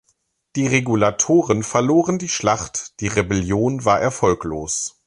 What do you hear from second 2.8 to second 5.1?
die Rebellion war erfolglos.